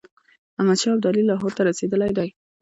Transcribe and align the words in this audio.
احمدشاه 0.59 0.93
ابدالي 0.95 1.21
لاهور 1.29 1.51
ته 1.57 1.61
رسېدلی 1.69 2.11
دی. 2.17 2.29